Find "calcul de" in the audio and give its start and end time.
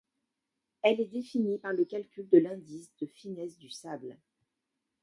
1.85-2.39